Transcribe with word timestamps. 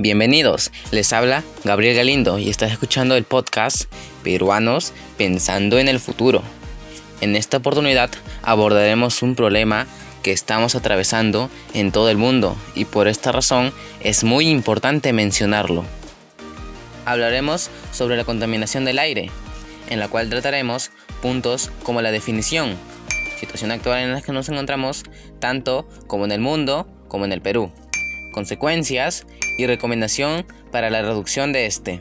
Bienvenidos, 0.00 0.70
les 0.92 1.12
habla 1.12 1.42
Gabriel 1.64 1.96
Galindo 1.96 2.38
y 2.38 2.48
estás 2.50 2.70
escuchando 2.70 3.16
el 3.16 3.24
podcast 3.24 3.92
Peruanos 4.22 4.92
Pensando 5.16 5.80
en 5.80 5.88
el 5.88 5.98
Futuro. 5.98 6.40
En 7.20 7.34
esta 7.34 7.56
oportunidad 7.56 8.08
abordaremos 8.44 9.22
un 9.22 9.34
problema 9.34 9.88
que 10.22 10.30
estamos 10.30 10.76
atravesando 10.76 11.50
en 11.74 11.90
todo 11.90 12.10
el 12.10 12.16
mundo 12.16 12.56
y 12.76 12.84
por 12.84 13.08
esta 13.08 13.32
razón 13.32 13.72
es 13.98 14.22
muy 14.22 14.48
importante 14.48 15.12
mencionarlo. 15.12 15.84
Hablaremos 17.04 17.68
sobre 17.90 18.16
la 18.16 18.22
contaminación 18.22 18.84
del 18.84 19.00
aire, 19.00 19.32
en 19.88 19.98
la 19.98 20.06
cual 20.06 20.30
trataremos 20.30 20.92
puntos 21.20 21.72
como 21.82 22.02
la 22.02 22.12
definición, 22.12 22.76
situación 23.40 23.72
actual 23.72 23.98
en 24.04 24.12
la 24.12 24.22
que 24.22 24.30
nos 24.30 24.48
encontramos 24.48 25.02
tanto 25.40 25.88
como 26.06 26.24
en 26.24 26.30
el 26.30 26.40
mundo 26.40 26.86
como 27.08 27.24
en 27.24 27.32
el 27.32 27.40
Perú, 27.40 27.72
consecuencias 28.32 29.26
y 29.58 29.66
recomendación 29.66 30.46
para 30.72 30.88
la 30.88 31.02
reducción 31.02 31.52
de 31.52 31.66
este. 31.66 32.00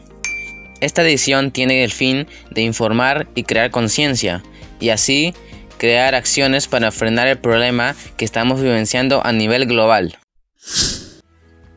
Esta 0.79 1.01
edición 1.01 1.51
tiene 1.51 1.83
el 1.83 1.91
fin 1.91 2.27
de 2.51 2.61
informar 2.61 3.27
y 3.35 3.43
crear 3.43 3.71
conciencia, 3.71 4.43
y 4.79 4.89
así 4.89 5.33
crear 5.77 6.15
acciones 6.15 6.67
para 6.67 6.91
frenar 6.91 7.27
el 7.27 7.39
problema 7.39 7.95
que 8.15 8.25
estamos 8.25 8.61
vivenciando 8.61 9.25
a 9.25 9.33
nivel 9.33 9.65
global. 9.65 10.17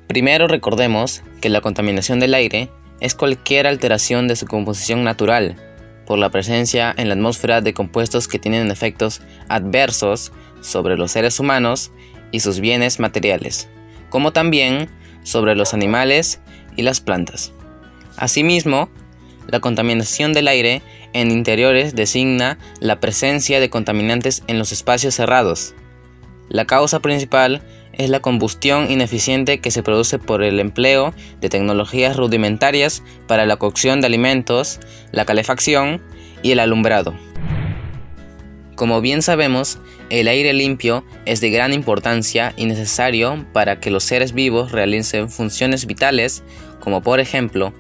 Primero 0.07 0.48
recordemos 0.48 1.23
que 1.41 1.48
la 1.48 1.61
contaminación 1.61 2.21
del 2.21 2.35
aire 2.35 2.69
es 3.01 3.15
cualquier 3.15 3.66
alteración 3.66 4.29
de 4.29 4.37
su 4.37 4.47
composición 4.47 5.02
natural, 5.02 5.57
por 6.07 6.19
la 6.19 6.30
presencia 6.30 6.93
en 6.97 7.09
la 7.09 7.15
atmósfera 7.15 7.60
de 7.60 7.73
compuestos 7.73 8.27
que 8.27 8.38
tienen 8.38 8.71
efectos 8.71 9.23
adversos 9.49 10.33
sobre 10.60 10.97
los 10.97 11.12
seres 11.12 11.38
humanos 11.38 11.93
y 12.32 12.41
sus 12.41 12.60
bienes 12.60 12.99
materiales, 12.99 13.69
como 14.09 14.32
también 14.32 14.91
sobre 15.23 15.54
los 15.54 15.74
animales 15.74 16.40
y 16.76 16.82
las 16.82 17.01
plantas. 17.01 17.52
Asimismo, 18.16 18.88
la 19.46 19.60
contaminación 19.60 20.32
del 20.32 20.49
aire 20.49 20.82
en 21.13 21.30
interiores 21.30 21.95
designa 21.95 22.59
la 22.80 23.01
presencia 23.01 23.60
de 23.60 23.71
contaminantes 23.71 24.43
en 24.46 24.59
los 24.59 24.73
espacios 24.73 25.15
cerrados. 25.15 25.74
La 26.48 26.66
causa 26.66 27.01
principal 27.01 27.63
es 27.93 28.10
la 28.10 28.21
combustión 28.21 28.91
ineficiente 28.91 29.60
que 29.60 29.71
se 29.71 29.82
produce 29.82 30.18
por 30.18 30.43
el 30.43 30.60
empleo 30.60 31.15
de 31.41 31.48
tecnologías 31.48 32.16
rudimentarias 32.16 33.02
para 33.26 33.46
la 33.46 33.57
cocción 33.57 34.01
de 34.01 34.07
alimentos, 34.07 34.80
la 35.13 35.24
calefacción 35.24 36.01
y 36.43 36.52
el 36.52 36.60
alumbrado. 36.60 37.15
Como 38.80 39.02
bien 39.02 39.20
sabemos, 39.20 39.76
el 40.09 40.26
aire 40.26 40.54
limpio 40.54 41.04
es 41.26 41.42
de 41.42 41.50
gran 41.50 41.74
importancia 41.74 42.54
y 42.56 42.64
necesario 42.64 43.45
para 43.52 43.78
que 43.78 43.90
los 43.90 44.04
seres 44.04 44.32
vivos 44.32 44.73
realicen 44.73 45.28
funciones 45.28 45.84
vitales, 45.84 46.42
como 46.80 47.02
por 47.02 47.20
ejemplo, 47.20 47.74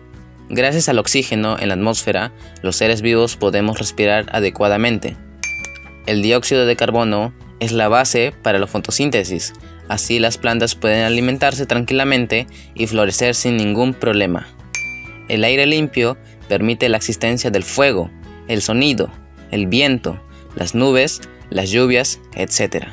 gracias 0.50 0.90
al 0.90 0.98
oxígeno 0.98 1.58
en 1.58 1.68
la 1.68 1.74
atmósfera, 1.74 2.32
los 2.60 2.76
seres 2.76 3.00
vivos 3.00 3.38
podemos 3.38 3.78
respirar 3.78 4.26
adecuadamente. 4.30 5.16
El 6.04 6.20
dióxido 6.20 6.66
de 6.66 6.76
carbono 6.76 7.32
es 7.60 7.72
la 7.72 7.88
base 7.88 8.34
para 8.42 8.58
la 8.58 8.66
fotosíntesis, 8.66 9.54
así 9.88 10.18
las 10.18 10.36
plantas 10.36 10.74
pueden 10.74 11.04
alimentarse 11.04 11.64
tranquilamente 11.64 12.46
y 12.74 12.88
florecer 12.88 13.34
sin 13.34 13.56
ningún 13.56 13.94
problema. 13.94 14.48
El 15.30 15.44
aire 15.44 15.64
limpio 15.64 16.18
permite 16.46 16.90
la 16.90 16.98
existencia 16.98 17.50
del 17.50 17.64
fuego, 17.64 18.10
el 18.48 18.60
sonido, 18.60 19.10
el 19.50 19.66
viento, 19.66 20.20
las 20.54 20.74
nubes, 20.74 21.20
las 21.50 21.70
lluvias, 21.70 22.20
etc. 22.34 22.86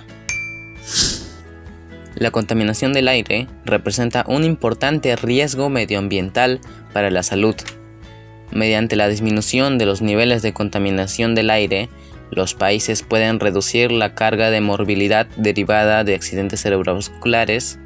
La 2.16 2.32
contaminación 2.32 2.94
del 2.94 3.08
aire 3.08 3.48
representa 3.66 4.26
un 4.28 4.44
importante 4.44 5.16
riesgo 5.16 5.70
medioambiental 5.70 6.60
para 6.92 7.12
la 7.12 7.22
salud. 7.22 7.56
Mediante 8.52 8.96
la 8.96 9.08
disminución 9.08 9.78
de 9.78 9.86
los 9.86 10.02
niveles 10.02 10.42
de 10.42 10.54
contaminación 10.54 11.36
del 11.36 11.52
aire, 11.52 11.90
los 12.32 12.56
países 12.56 13.04
pueden 13.04 13.40
reducir 13.40 13.92
la 13.92 14.16
carga 14.16 14.50
de 14.50 14.62
morbilidad 14.62 15.28
derivada 15.38 16.04
de 16.04 16.16
accidentes 16.16 16.62
cerebrovasculares, 16.62 17.78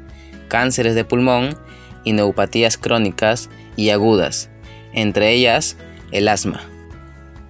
cánceres 0.48 0.94
de 0.94 1.04
pulmón 1.04 1.56
y 2.04 2.12
neupatías 2.12 2.78
crónicas 2.78 3.50
y 3.76 3.90
agudas, 3.90 4.50
entre 4.94 5.32
ellas 5.32 5.76
el 6.10 6.28
asma. 6.28 6.71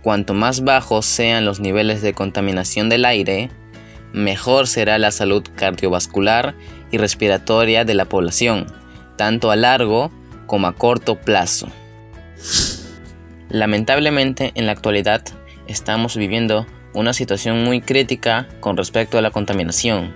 Cuanto 0.02 0.34
más 0.34 0.64
bajos 0.64 1.06
sean 1.06 1.44
los 1.44 1.60
niveles 1.60 2.02
de 2.02 2.12
contaminación 2.12 2.88
del 2.88 3.04
aire, 3.04 3.50
mejor 4.12 4.66
será 4.66 4.98
la 4.98 5.12
salud 5.12 5.44
cardiovascular 5.54 6.54
y 6.90 6.98
respiratoria 6.98 7.84
de 7.84 7.94
la 7.94 8.04
población, 8.06 8.66
tanto 9.16 9.52
a 9.52 9.56
largo 9.56 10.10
como 10.46 10.66
a 10.66 10.74
corto 10.74 11.20
plazo. 11.20 11.68
Lamentablemente, 13.48 14.50
en 14.54 14.66
la 14.66 14.72
actualidad 14.72 15.22
estamos 15.68 16.16
viviendo 16.16 16.66
una 16.94 17.12
situación 17.12 17.62
muy 17.62 17.80
crítica 17.80 18.48
con 18.60 18.76
respecto 18.76 19.18
a 19.18 19.22
la 19.22 19.30
contaminación. 19.30 20.14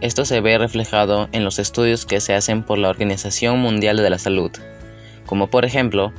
Esto 0.00 0.24
se 0.24 0.40
ve 0.40 0.58
reflejado 0.58 1.28
en 1.32 1.44
los 1.44 1.58
estudios 1.58 2.04
que 2.04 2.20
se 2.20 2.34
hacen 2.34 2.62
por 2.62 2.78
la 2.78 2.90
Organización 2.90 3.60
Mundial 3.60 3.96
de 3.96 4.10
la 4.10 4.18
Salud, 4.18 4.50
como 5.24 5.48
por 5.48 5.64
ejemplo 5.64 6.12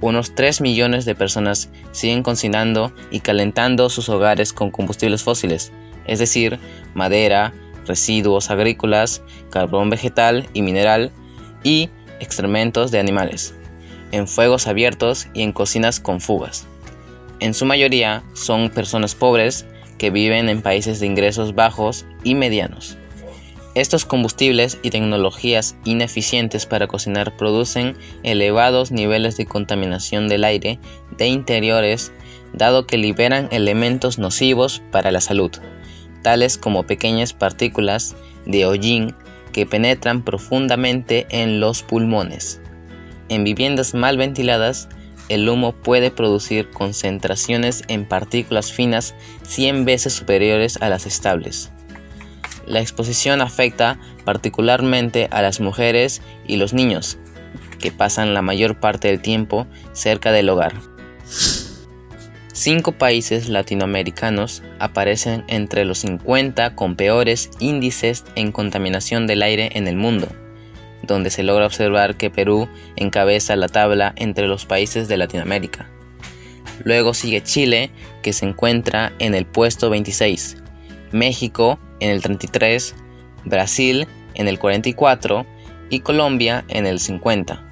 unos 0.00 0.34
3 0.34 0.60
millones 0.60 1.04
de 1.04 1.14
personas 1.14 1.70
siguen 1.92 2.22
cocinando 2.22 2.92
y 3.10 3.20
calentando 3.20 3.90
sus 3.90 4.08
hogares 4.08 4.52
con 4.52 4.70
combustibles 4.70 5.22
fósiles, 5.22 5.72
es 6.06 6.18
decir, 6.18 6.58
madera, 6.94 7.52
residuos 7.86 8.50
agrícolas, 8.50 9.22
carbón 9.50 9.90
vegetal 9.90 10.48
y 10.52 10.62
mineral 10.62 11.10
y 11.64 11.90
excrementos 12.20 12.90
de 12.90 13.00
animales, 13.00 13.54
en 14.12 14.28
fuegos 14.28 14.66
abiertos 14.66 15.28
y 15.34 15.42
en 15.42 15.52
cocinas 15.52 16.00
con 16.00 16.20
fugas. 16.20 16.66
En 17.40 17.54
su 17.54 17.64
mayoría 17.64 18.22
son 18.34 18.70
personas 18.70 19.14
pobres 19.14 19.66
que 19.96 20.10
viven 20.10 20.48
en 20.48 20.62
países 20.62 21.00
de 21.00 21.06
ingresos 21.06 21.54
bajos 21.54 22.06
y 22.24 22.34
medianos. 22.34 22.96
Estos 23.74 24.04
combustibles 24.04 24.78
y 24.82 24.90
tecnologías 24.90 25.76
ineficientes 25.84 26.66
para 26.66 26.86
cocinar 26.86 27.36
producen 27.36 27.96
elevados 28.22 28.90
niveles 28.90 29.36
de 29.36 29.46
contaminación 29.46 30.26
del 30.28 30.44
aire 30.44 30.78
de 31.16 31.28
interiores 31.28 32.12
dado 32.52 32.86
que 32.86 32.96
liberan 32.96 33.48
elementos 33.50 34.18
nocivos 34.18 34.82
para 34.90 35.12
la 35.12 35.20
salud, 35.20 35.50
tales 36.22 36.56
como 36.58 36.84
pequeñas 36.84 37.32
partículas 37.34 38.16
de 38.46 38.64
hollín 38.66 39.14
que 39.52 39.66
penetran 39.66 40.22
profundamente 40.22 41.26
en 41.30 41.60
los 41.60 41.82
pulmones. 41.82 42.60
En 43.28 43.44
viviendas 43.44 43.94
mal 43.94 44.16
ventiladas, 44.16 44.88
el 45.28 45.48
humo 45.48 45.72
puede 45.72 46.10
producir 46.10 46.70
concentraciones 46.70 47.82
en 47.88 48.06
partículas 48.06 48.72
finas 48.72 49.14
100 49.42 49.84
veces 49.84 50.14
superiores 50.14 50.78
a 50.80 50.88
las 50.88 51.04
estables. 51.06 51.70
La 52.68 52.80
exposición 52.80 53.40
afecta 53.40 53.98
particularmente 54.26 55.28
a 55.30 55.40
las 55.40 55.58
mujeres 55.58 56.20
y 56.46 56.56
los 56.56 56.74
niños, 56.74 57.16
que 57.80 57.90
pasan 57.90 58.34
la 58.34 58.42
mayor 58.42 58.78
parte 58.78 59.08
del 59.08 59.22
tiempo 59.22 59.66
cerca 59.94 60.32
del 60.32 60.50
hogar. 60.50 60.74
Cinco 62.52 62.92
países 62.92 63.48
latinoamericanos 63.48 64.62
aparecen 64.78 65.44
entre 65.48 65.86
los 65.86 65.98
50 66.00 66.74
con 66.74 66.94
peores 66.94 67.50
índices 67.58 68.24
en 68.34 68.52
contaminación 68.52 69.26
del 69.26 69.42
aire 69.42 69.70
en 69.72 69.88
el 69.88 69.96
mundo, 69.96 70.28
donde 71.04 71.30
se 71.30 71.44
logra 71.44 71.64
observar 71.64 72.16
que 72.16 72.28
Perú 72.28 72.68
encabeza 72.96 73.56
la 73.56 73.68
tabla 73.68 74.12
entre 74.16 74.46
los 74.46 74.66
países 74.66 75.08
de 75.08 75.16
Latinoamérica. 75.16 75.88
Luego 76.84 77.14
sigue 77.14 77.42
Chile, 77.42 77.90
que 78.22 78.34
se 78.34 78.44
encuentra 78.44 79.12
en 79.18 79.34
el 79.34 79.46
puesto 79.46 79.88
26, 79.88 80.58
México 81.12 81.78
en 82.00 82.10
el 82.10 82.22
33, 82.22 82.94
Brasil 83.44 84.06
en 84.34 84.48
el 84.48 84.58
44 84.58 85.46
y 85.90 86.00
Colombia 86.00 86.64
en 86.68 86.86
el 86.86 87.00
50. 87.00 87.64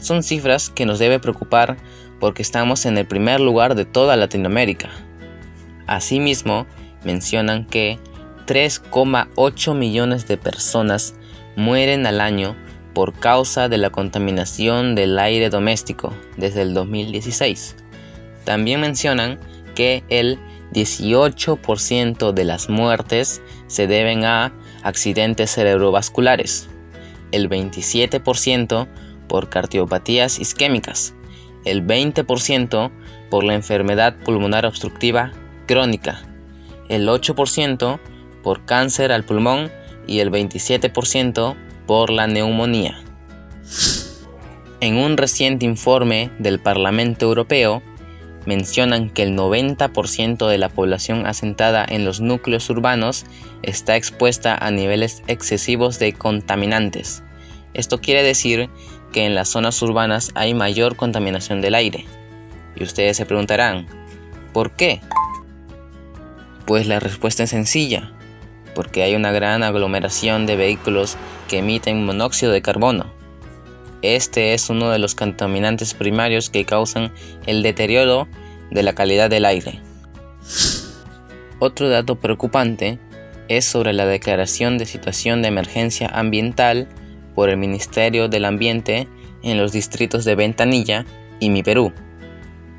Son 0.00 0.22
cifras 0.22 0.70
que 0.70 0.86
nos 0.86 0.98
debe 0.98 1.18
preocupar 1.18 1.76
porque 2.20 2.42
estamos 2.42 2.86
en 2.86 2.98
el 2.98 3.06
primer 3.06 3.40
lugar 3.40 3.74
de 3.74 3.84
toda 3.84 4.16
Latinoamérica. 4.16 4.90
Asimismo, 5.86 6.66
mencionan 7.04 7.66
que 7.66 7.98
3,8 8.46 9.74
millones 9.74 10.26
de 10.28 10.36
personas 10.36 11.14
mueren 11.56 12.06
al 12.06 12.20
año 12.20 12.56
por 12.94 13.12
causa 13.12 13.68
de 13.68 13.78
la 13.78 13.90
contaminación 13.90 14.94
del 14.94 15.18
aire 15.18 15.50
doméstico 15.50 16.14
desde 16.36 16.62
el 16.62 16.72
2016. 16.74 17.76
También 18.44 18.80
mencionan 18.80 19.38
que 19.74 20.02
el 20.08 20.38
18% 20.76 22.32
de 22.32 22.44
las 22.44 22.68
muertes 22.68 23.40
se 23.66 23.86
deben 23.86 24.26
a 24.26 24.52
accidentes 24.82 25.50
cerebrovasculares, 25.50 26.68
el 27.32 27.48
27% 27.48 28.86
por 29.26 29.48
cardiopatías 29.48 30.38
isquémicas, 30.38 31.14
el 31.64 31.86
20% 31.86 32.90
por 33.30 33.42
la 33.42 33.54
enfermedad 33.54 34.16
pulmonar 34.22 34.66
obstructiva 34.66 35.32
crónica, 35.66 36.22
el 36.90 37.08
8% 37.08 37.98
por 38.42 38.66
cáncer 38.66 39.12
al 39.12 39.24
pulmón 39.24 39.72
y 40.06 40.20
el 40.20 40.30
27% 40.30 41.56
por 41.86 42.10
la 42.10 42.26
neumonía. 42.26 43.00
En 44.80 44.98
un 44.98 45.16
reciente 45.16 45.64
informe 45.64 46.30
del 46.38 46.60
Parlamento 46.60 47.24
Europeo, 47.24 47.82
mencionan 48.46 49.10
que 49.10 49.22
el 49.22 49.36
90% 49.36 50.48
de 50.48 50.58
la 50.58 50.68
población 50.68 51.26
asentada 51.26 51.84
en 51.86 52.04
los 52.04 52.20
núcleos 52.20 52.70
urbanos 52.70 53.26
está 53.62 53.96
expuesta 53.96 54.56
a 54.56 54.70
niveles 54.70 55.22
excesivos 55.26 55.98
de 55.98 56.12
contaminantes. 56.12 57.22
Esto 57.74 58.00
quiere 58.00 58.22
decir 58.22 58.70
que 59.12 59.26
en 59.26 59.34
las 59.34 59.48
zonas 59.48 59.80
urbanas 59.82 60.30
hay 60.34 60.54
mayor 60.54 60.96
contaminación 60.96 61.60
del 61.60 61.74
aire. 61.74 62.06
Y 62.76 62.84
ustedes 62.84 63.16
se 63.16 63.26
preguntarán, 63.26 63.86
¿por 64.52 64.70
qué? 64.72 65.00
Pues 66.66 66.86
la 66.86 67.00
respuesta 67.00 67.42
es 67.42 67.50
sencilla, 67.50 68.12
porque 68.74 69.02
hay 69.02 69.14
una 69.14 69.32
gran 69.32 69.62
aglomeración 69.62 70.46
de 70.46 70.56
vehículos 70.56 71.16
que 71.48 71.58
emiten 71.58 72.04
monóxido 72.04 72.52
de 72.52 72.62
carbono. 72.62 73.15
Este 74.14 74.54
es 74.54 74.70
uno 74.70 74.90
de 74.90 75.00
los 75.00 75.16
contaminantes 75.16 75.92
primarios 75.92 76.48
que 76.48 76.64
causan 76.64 77.12
el 77.44 77.64
deterioro 77.64 78.28
de 78.70 78.84
la 78.84 78.94
calidad 78.94 79.28
del 79.28 79.44
aire. 79.44 79.80
Otro 81.58 81.88
dato 81.88 82.14
preocupante 82.14 83.00
es 83.48 83.64
sobre 83.64 83.92
la 83.92 84.06
declaración 84.06 84.78
de 84.78 84.86
situación 84.86 85.42
de 85.42 85.48
emergencia 85.48 86.06
ambiental 86.06 86.86
por 87.34 87.48
el 87.48 87.56
Ministerio 87.56 88.28
del 88.28 88.44
Ambiente 88.44 89.08
en 89.42 89.58
los 89.58 89.72
distritos 89.72 90.24
de 90.24 90.36
Ventanilla 90.36 91.04
y 91.40 91.50
Mi 91.50 91.64
Perú. 91.64 91.92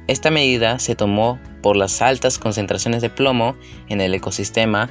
Esta 0.07 0.31
medida 0.31 0.79
se 0.79 0.95
tomó 0.95 1.41
por 1.61 1.75
las 1.75 2.01
altas 2.01 2.39
concentraciones 2.39 3.01
de 3.01 3.09
plomo 3.09 3.57
en 3.89 3.99
el 3.99 4.13
ecosistema 4.13 4.89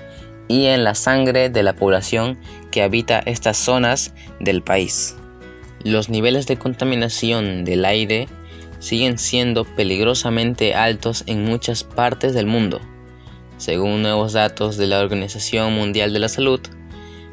y 0.48 0.66
en 0.66 0.84
la 0.84 0.94
sangre 0.94 1.48
de 1.48 1.62
la 1.62 1.74
población 1.76 2.38
que 2.70 2.82
habita 2.82 3.20
estas 3.20 3.56
zonas 3.56 4.12
del 4.38 4.60
país. 4.62 5.16
Los 5.86 6.08
niveles 6.08 6.48
de 6.48 6.56
contaminación 6.56 7.64
del 7.64 7.84
aire 7.84 8.26
siguen 8.80 9.18
siendo 9.18 9.64
peligrosamente 9.64 10.74
altos 10.74 11.22
en 11.28 11.44
muchas 11.44 11.84
partes 11.84 12.34
del 12.34 12.46
mundo. 12.46 12.80
Según 13.56 14.02
nuevos 14.02 14.32
datos 14.32 14.78
de 14.78 14.88
la 14.88 14.98
Organización 14.98 15.72
Mundial 15.74 16.12
de 16.12 16.18
la 16.18 16.28
Salud, 16.28 16.58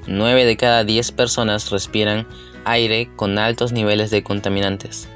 9 0.06 0.46
de 0.46 0.56
cada 0.56 0.84
10 0.84 1.14
personas 1.14 1.72
respiran 1.72 2.28
aire 2.64 3.10
con 3.16 3.40
altos 3.40 3.72
niveles 3.72 4.12
de 4.12 4.22
contaminantes. 4.22 5.10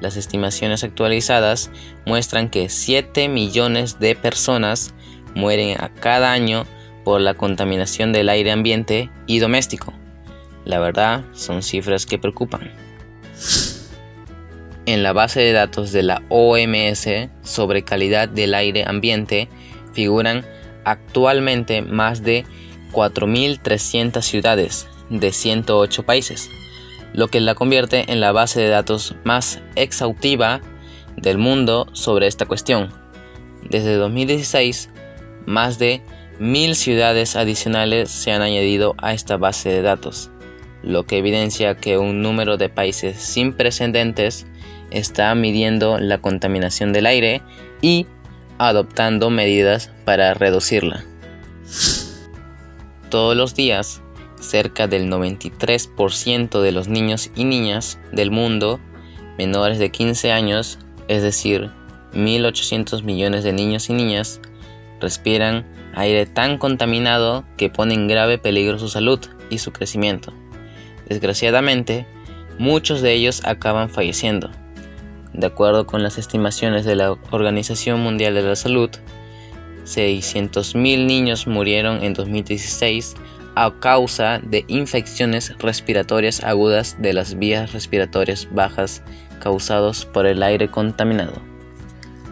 Las 0.00 0.16
estimaciones 0.16 0.84
actualizadas 0.84 1.72
muestran 2.04 2.50
que 2.50 2.68
7 2.68 3.28
millones 3.28 3.98
de 3.98 4.14
personas 4.14 4.94
mueren 5.34 5.76
a 5.80 5.92
cada 5.92 6.30
año 6.30 6.66
por 7.04 7.20
la 7.20 7.34
contaminación 7.34 8.12
del 8.12 8.28
aire 8.28 8.52
ambiente 8.52 9.10
y 9.26 9.40
doméstico. 9.40 9.92
La 10.66 10.80
verdad, 10.80 11.24
son 11.32 11.62
cifras 11.62 12.06
que 12.06 12.18
preocupan. 12.18 12.72
En 14.84 15.02
la 15.02 15.12
base 15.12 15.40
de 15.40 15.52
datos 15.52 15.92
de 15.92 16.02
la 16.02 16.22
OMS 16.28 17.08
sobre 17.42 17.82
calidad 17.82 18.28
del 18.28 18.52
aire 18.52 18.84
ambiente 18.86 19.48
figuran 19.92 20.44
actualmente 20.84 21.82
más 21.82 22.22
de 22.22 22.44
4.300 22.92 24.22
ciudades 24.22 24.88
de 25.08 25.32
108 25.32 26.04
países, 26.04 26.50
lo 27.12 27.28
que 27.28 27.40
la 27.40 27.54
convierte 27.54 28.12
en 28.12 28.20
la 28.20 28.32
base 28.32 28.60
de 28.60 28.68
datos 28.68 29.14
más 29.22 29.60
exhaustiva 29.76 30.60
del 31.16 31.38
mundo 31.38 31.86
sobre 31.92 32.26
esta 32.26 32.46
cuestión. 32.46 32.92
Desde 33.68 33.94
2016, 33.94 34.90
más 35.46 35.78
de 35.78 36.02
mil 36.40 36.74
ciudades 36.74 37.36
adicionales 37.36 38.10
se 38.10 38.32
han 38.32 38.42
añadido 38.42 38.94
a 38.98 39.14
esta 39.14 39.36
base 39.36 39.70
de 39.70 39.82
datos, 39.82 40.30
lo 40.86 41.04
que 41.04 41.18
evidencia 41.18 41.76
que 41.76 41.98
un 41.98 42.22
número 42.22 42.56
de 42.56 42.68
países 42.68 43.16
sin 43.16 43.52
precedentes 43.52 44.46
está 44.90 45.34
midiendo 45.34 45.98
la 45.98 46.18
contaminación 46.18 46.92
del 46.92 47.06
aire 47.06 47.42
y 47.82 48.06
adoptando 48.58 49.28
medidas 49.28 49.90
para 50.04 50.32
reducirla. 50.32 51.04
Todos 53.10 53.36
los 53.36 53.54
días, 53.54 54.00
cerca 54.40 54.86
del 54.86 55.10
93% 55.10 56.60
de 56.60 56.72
los 56.72 56.88
niños 56.88 57.30
y 57.34 57.44
niñas 57.44 57.98
del 58.12 58.30
mundo 58.30 58.80
menores 59.38 59.78
de 59.78 59.90
15 59.90 60.32
años, 60.32 60.78
es 61.08 61.22
decir, 61.22 61.70
1.800 62.14 63.02
millones 63.02 63.44
de 63.44 63.52
niños 63.52 63.90
y 63.90 63.92
niñas, 63.92 64.40
respiran 65.00 65.66
aire 65.94 66.26
tan 66.26 66.58
contaminado 66.58 67.44
que 67.56 67.68
pone 67.68 67.94
en 67.94 68.08
grave 68.08 68.38
peligro 68.38 68.78
su 68.78 68.88
salud 68.88 69.20
y 69.50 69.58
su 69.58 69.72
crecimiento. 69.72 70.32
Desgraciadamente, 71.08 72.06
muchos 72.58 73.02
de 73.02 73.12
ellos 73.12 73.42
acaban 73.44 73.88
falleciendo. 73.88 74.50
De 75.32 75.46
acuerdo 75.46 75.86
con 75.86 76.02
las 76.02 76.18
estimaciones 76.18 76.84
de 76.84 76.96
la 76.96 77.12
Organización 77.30 78.00
Mundial 78.00 78.34
de 78.34 78.42
la 78.42 78.56
Salud, 78.56 78.90
600.000 79.84 81.06
niños 81.06 81.46
murieron 81.46 82.02
en 82.02 82.14
2016 82.14 83.14
a 83.54 83.72
causa 83.80 84.40
de 84.42 84.64
infecciones 84.68 85.56
respiratorias 85.58 86.42
agudas 86.42 86.96
de 87.00 87.12
las 87.12 87.38
vías 87.38 87.72
respiratorias 87.72 88.48
bajas 88.50 89.02
causados 89.40 90.04
por 90.04 90.26
el 90.26 90.42
aire 90.42 90.70
contaminado. 90.70 91.55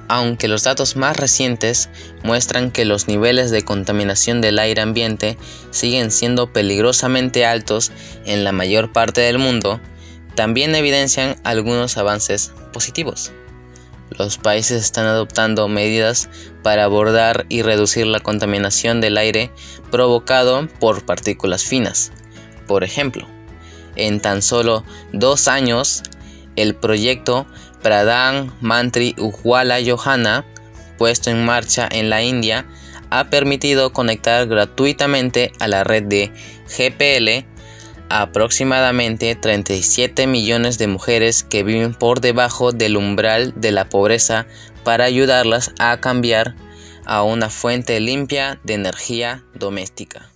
Aunque 0.09 0.49
los 0.49 0.65
datos 0.65 0.97
más 0.97 1.17
recientes 1.17 1.89
muestran 2.23 2.71
que 2.71 2.85
los 2.85 3.09
niveles 3.09 3.51
de 3.51 3.62
contaminación 3.62 4.41
del 4.41 4.59
aire 4.59 4.83
ambiente 4.83 5.39
siguen 5.71 6.11
siendo 6.11 6.53
peligrosamente 6.53 7.47
altos 7.47 7.91
en 8.27 8.45
la 8.45 8.53
mayor 8.53 8.93
parte 8.93 9.23
del 9.23 9.39
mundo, 9.39 9.81
también 10.35 10.75
evidencian 10.75 11.37
algunos 11.45 11.97
avances 11.97 12.53
positivos. 12.73 13.33
Los 14.11 14.39
países 14.39 14.83
están 14.83 15.06
adoptando 15.06 15.67
medidas 15.69 16.29
para 16.62 16.85
abordar 16.85 17.47
y 17.49 17.62
reducir 17.62 18.07
la 18.07 18.21
contaminación 18.21 19.00
del 19.00 19.17
aire 19.17 19.50
provocado 19.91 20.69
por 20.79 21.05
partículas 21.05 21.65
finas. 21.65 22.12
Por 22.67 22.85
ejemplo, 22.85 23.27
en 23.97 24.21
tan 24.21 24.43
solo 24.43 24.85
dos 25.12 25.49
años, 25.49 26.03
el 26.57 26.75
proyecto 26.75 27.47
Pradhan 27.85 28.51
Mantri 28.63 29.15
Ujwala 29.19 29.79
Yohana, 29.79 30.47
puesto 30.97 31.29
en 31.29 31.45
marcha 31.45 31.87
en 31.91 32.09
la 32.09 32.23
India, 32.23 32.65
ha 33.11 33.25
permitido 33.29 33.93
conectar 33.93 34.47
gratuitamente 34.47 35.53
a 35.61 35.69
la 35.69 35.85
red 35.85 36.05
de 36.05 36.33
GPL 36.67 37.47
aproximadamente 38.09 39.35
37 39.35 40.26
millones 40.26 40.79
de 40.79 40.87
mujeres 40.87 41.43
que 41.45 41.62
viven 41.62 41.93
por 41.93 42.23
debajo 42.23 42.73
del 42.73 42.97
umbral 42.97 43.53
de 43.55 43.71
la 43.71 43.91
pobreza 43.91 44.47
para 44.83 45.05
ayudarlas 45.05 45.73
a 45.79 46.00
cambiar 46.00 46.55
a 47.05 47.23
una 47.23 47.50
fuente 47.50 48.00
limpia 48.00 48.61
de 48.64 48.75
energía 48.75 49.45
doméstica. 49.53 50.34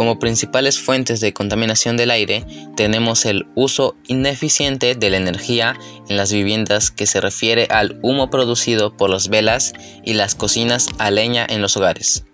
Como 0.00 0.18
principales 0.18 0.78
fuentes 0.78 1.20
de 1.20 1.34
contaminación 1.34 1.98
del 1.98 2.10
aire 2.10 2.46
tenemos 2.74 3.26
el 3.26 3.44
uso 3.54 3.96
ineficiente 4.06 4.94
de 4.94 5.10
la 5.10 5.18
energía 5.18 5.78
en 6.08 6.16
las 6.16 6.32
viviendas 6.32 6.90
que 6.90 7.04
se 7.04 7.20
refiere 7.20 7.66
al 7.68 7.98
humo 8.00 8.30
producido 8.30 8.96
por 8.96 9.10
las 9.10 9.28
velas 9.28 9.74
y 10.02 10.14
las 10.14 10.34
cocinas 10.34 10.86
a 10.96 11.10
leña 11.10 11.46
en 11.46 11.60
los 11.60 11.76
hogares. 11.76 12.24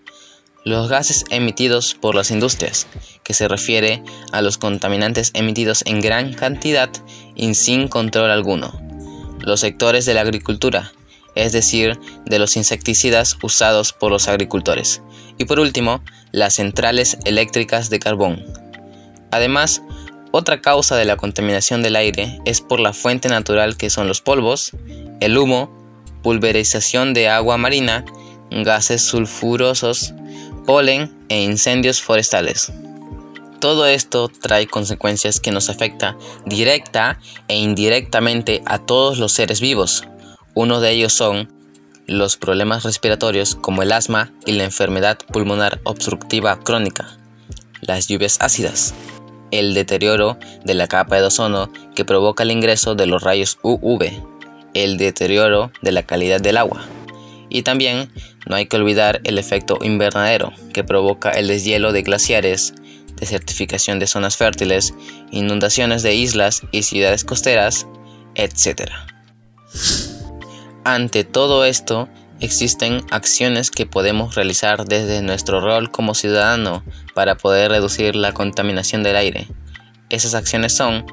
Los 0.65 0.89
gases 0.89 1.25
emitidos 1.31 1.97
por 2.01 2.15
las 2.15 2.31
industrias, 2.31 2.87
que 3.25 3.35
se 3.35 3.49
refiere 3.49 4.01
a 4.31 4.43
los 4.43 4.59
contaminantes 4.59 5.33
emitidos 5.35 5.83
en 5.87 6.01
gran 6.01 6.35
cantidad 6.35 6.91
y 7.35 7.53
sin 7.57 7.89
control 7.89 8.31
alguno, 8.31 8.81
los 9.41 9.59
sectores 9.59 10.07
de 10.07 10.15
la 10.15 10.21
agricultura, 10.21 10.93
es 11.35 11.51
decir, 11.51 11.99
de 12.27 12.39
los 12.39 12.57
insecticidas 12.57 13.37
usados 13.43 13.93
por 13.93 14.13
los 14.13 14.29
agricultores, 14.29 15.03
y 15.39 15.45
por 15.45 15.61
último, 15.61 16.03
las 16.33 16.55
centrales 16.55 17.19
eléctricas 17.25 17.91
de 17.91 17.99
carbón. 17.99 18.45
Además, 19.31 19.83
otra 20.33 20.61
causa 20.61 20.97
de 20.97 21.05
la 21.05 21.17
contaminación 21.17 21.83
del 21.83 21.97
aire 21.97 22.41
es 22.45 22.61
por 22.61 22.81
la 22.81 22.93
fuente 22.93 23.29
natural 23.29 23.77
que 23.77 23.91
son 23.91 24.09
los 24.09 24.21
polvos, 24.21 24.73
el 25.21 25.39
humo, 25.39 25.71
pulverización 26.23 27.15
de 27.15 27.29
agua 27.29 27.57
marina, 27.57 28.05
gases 28.51 29.03
sulfurosos, 29.03 30.15
polen 30.67 31.17
e 31.29 31.43
incendios 31.43 32.03
forestales. 32.03 32.73
Todo 33.61 33.87
esto 33.87 34.29
trae 34.29 34.67
consecuencias 34.67 35.41
que 35.41 35.53
nos 35.53 35.71
afecta 35.71 36.17
directa 36.45 37.19
e 37.49 37.57
indirectamente 37.57 38.63
a 38.67 38.79
todos 38.79 39.19
los 39.19 39.33
seres 39.33 39.61
vivos. 39.61 40.05
Uno 40.55 40.81
de 40.81 40.91
ellos 40.91 41.13
son 41.13 41.56
los 42.07 42.37
problemas 42.37 42.85
respiratorios 42.85 43.55
como 43.55 43.83
el 43.83 43.93
asma 43.93 44.33
y 44.45 44.53
la 44.53 44.65
enfermedad 44.65 45.19
pulmonar 45.33 45.81
obstructiva 45.85 46.61
crónica, 46.61 47.19
las 47.81 48.07
lluvias 48.07 48.39
ácidas, 48.41 48.95
el 49.51 49.75
deterioro 49.75 50.39
de 50.65 50.75
la 50.75 50.87
capa 50.87 51.17
de 51.17 51.25
ozono 51.25 51.71
que 51.95 52.05
provoca 52.05 52.43
el 52.43 52.51
ingreso 52.51 52.95
de 52.95 53.07
los 53.07 53.23
rayos 53.23 53.59
UV, 53.63 54.11
el 54.75 54.99
deterioro 54.99 55.73
de 55.83 55.93
la 55.93 56.05
calidad 56.05 56.41
del 56.41 56.59
agua, 56.59 56.87
y 57.49 57.63
también 57.63 58.11
no 58.47 58.57
hay 58.57 58.67
que 58.67 58.77
olvidar 58.77 59.21
el 59.25 59.39
efecto 59.39 59.79
invernadero 59.83 60.53
que 60.73 60.85
provoca 60.85 61.31
el 61.31 61.49
deshielo 61.49 61.93
de 61.93 62.03
glaciares, 62.03 62.75
desertificación 63.17 63.99
de 63.99 64.07
zonas 64.07 64.37
fértiles, 64.37 64.95
inundaciones 65.31 66.03
de 66.03 66.15
islas 66.15 66.63
y 66.71 66.83
ciudades 66.83 67.25
costeras, 67.25 67.87
etc. 68.35 68.91
Ante 70.89 71.25
todo 71.25 71.65
esto, 71.65 72.09
existen 72.39 73.05
acciones 73.11 73.73
que 73.73 73.87
podemos 73.87 74.37
realizar 74.37 74.85
desde 74.85 75.21
nuestro 75.21 75.61
rol 75.61 75.91
como 75.91 76.15
ciudadano 76.15 76.85
para 77.13 77.35
poder 77.35 77.73
reducir 77.73 78.15
la 78.15 78.31
contaminación 78.31 79.03
del 79.03 79.17
aire. 79.17 79.49
Esas 80.11 80.35
acciones 80.35 80.77
son 80.77 81.05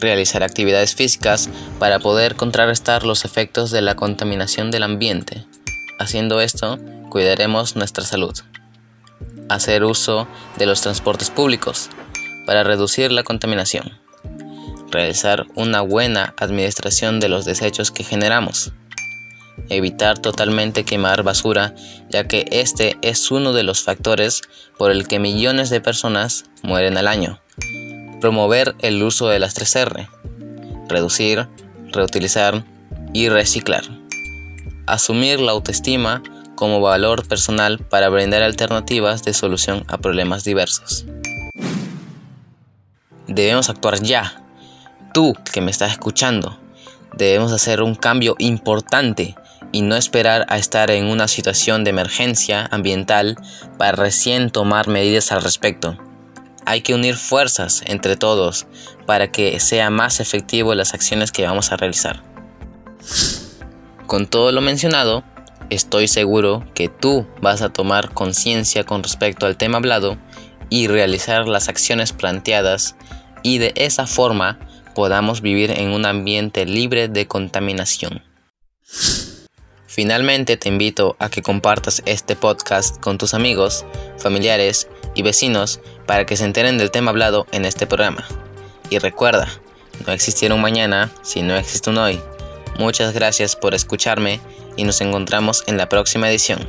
realizar 0.00 0.42
actividades 0.42 0.94
físicas 0.94 1.50
para 1.78 1.98
poder 1.98 2.34
contrarrestar 2.34 3.04
los 3.04 3.26
efectos 3.26 3.70
de 3.70 3.82
la 3.82 3.94
contaminación 3.94 4.70
del 4.70 4.84
ambiente. 4.84 5.44
Haciendo 5.98 6.40
esto, 6.40 6.78
cuidaremos 7.10 7.76
nuestra 7.76 8.06
salud. 8.06 8.32
Hacer 9.50 9.84
uso 9.84 10.26
de 10.56 10.64
los 10.64 10.80
transportes 10.80 11.28
públicos 11.28 11.90
para 12.46 12.64
reducir 12.64 13.12
la 13.12 13.22
contaminación. 13.22 13.98
Realizar 14.90 15.44
una 15.56 15.82
buena 15.82 16.32
administración 16.38 17.20
de 17.20 17.28
los 17.28 17.44
desechos 17.44 17.90
que 17.90 18.02
generamos. 18.02 18.72
Evitar 19.70 20.18
totalmente 20.18 20.84
quemar 20.84 21.22
basura, 21.22 21.74
ya 22.10 22.28
que 22.28 22.46
este 22.50 22.96
es 23.02 23.30
uno 23.30 23.52
de 23.52 23.62
los 23.62 23.82
factores 23.82 24.42
por 24.78 24.90
el 24.90 25.08
que 25.08 25.18
millones 25.18 25.70
de 25.70 25.80
personas 25.80 26.44
mueren 26.62 26.98
al 26.98 27.08
año. 27.08 27.40
Promover 28.20 28.74
el 28.80 29.02
uso 29.02 29.28
de 29.28 29.38
las 29.38 29.56
3R. 29.56 30.08
Reducir, 30.88 31.48
reutilizar 31.92 32.64
y 33.12 33.28
reciclar. 33.28 33.84
Asumir 34.86 35.40
la 35.40 35.52
autoestima 35.52 36.22
como 36.54 36.80
valor 36.80 37.26
personal 37.26 37.78
para 37.78 38.08
brindar 38.08 38.42
alternativas 38.42 39.22
de 39.24 39.34
solución 39.34 39.84
a 39.88 39.98
problemas 39.98 40.44
diversos. 40.44 41.06
Debemos 43.26 43.70
actuar 43.70 44.02
ya. 44.02 44.42
Tú 45.12 45.34
que 45.52 45.60
me 45.60 45.70
estás 45.70 45.92
escuchando, 45.92 46.58
debemos 47.16 47.52
hacer 47.52 47.82
un 47.82 47.94
cambio 47.94 48.34
importante 48.38 49.34
y 49.72 49.82
no 49.82 49.96
esperar 49.96 50.46
a 50.48 50.58
estar 50.58 50.90
en 50.90 51.06
una 51.06 51.28
situación 51.28 51.84
de 51.84 51.90
emergencia 51.90 52.68
ambiental 52.70 53.36
para 53.78 53.92
recién 53.92 54.50
tomar 54.50 54.88
medidas 54.88 55.32
al 55.32 55.42
respecto. 55.42 55.98
Hay 56.66 56.80
que 56.80 56.94
unir 56.94 57.16
fuerzas 57.16 57.82
entre 57.86 58.16
todos 58.16 58.66
para 59.06 59.30
que 59.30 59.60
sea 59.60 59.90
más 59.90 60.20
efectivo 60.20 60.74
las 60.74 60.94
acciones 60.94 61.30
que 61.32 61.46
vamos 61.46 61.72
a 61.72 61.76
realizar. 61.76 62.22
Con 64.06 64.26
todo 64.26 64.52
lo 64.52 64.60
mencionado, 64.60 65.24
estoy 65.70 66.08
seguro 66.08 66.64
que 66.74 66.88
tú 66.88 67.26
vas 67.40 67.62
a 67.62 67.70
tomar 67.70 68.10
conciencia 68.10 68.84
con 68.84 69.02
respecto 69.02 69.46
al 69.46 69.56
tema 69.56 69.78
hablado 69.78 70.16
y 70.70 70.88
realizar 70.88 71.48
las 71.48 71.68
acciones 71.68 72.12
planteadas 72.12 72.96
y 73.42 73.58
de 73.58 73.72
esa 73.76 74.06
forma 74.06 74.58
podamos 74.94 75.40
vivir 75.40 75.70
en 75.70 75.90
un 75.90 76.06
ambiente 76.06 76.64
libre 76.66 77.08
de 77.08 77.26
contaminación. 77.26 78.22
Finalmente 79.94 80.56
te 80.56 80.68
invito 80.68 81.14
a 81.20 81.28
que 81.28 81.40
compartas 81.40 82.02
este 82.04 82.34
podcast 82.34 82.98
con 82.98 83.16
tus 83.16 83.32
amigos, 83.32 83.84
familiares 84.18 84.88
y 85.14 85.22
vecinos 85.22 85.78
para 86.04 86.26
que 86.26 86.36
se 86.36 86.44
enteren 86.44 86.78
del 86.78 86.90
tema 86.90 87.12
hablado 87.12 87.46
en 87.52 87.64
este 87.64 87.86
programa. 87.86 88.26
Y 88.90 88.98
recuerda, 88.98 89.48
no 90.04 90.12
existiera 90.12 90.56
un 90.56 90.62
mañana 90.62 91.12
si 91.22 91.42
no 91.42 91.54
existe 91.54 91.90
un 91.90 91.98
hoy. 91.98 92.20
Muchas 92.76 93.14
gracias 93.14 93.54
por 93.54 93.72
escucharme 93.72 94.40
y 94.76 94.82
nos 94.82 95.00
encontramos 95.00 95.62
en 95.68 95.76
la 95.76 95.88
próxima 95.88 96.28
edición. 96.28 96.68